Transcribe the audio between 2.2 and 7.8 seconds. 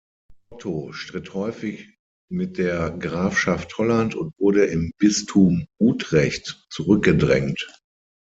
mit der Grafschaft Holland, und wurde im Bistum Utrecht zurückgedrängt.